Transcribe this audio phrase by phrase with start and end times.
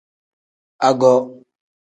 [0.89, 1.11] Ago.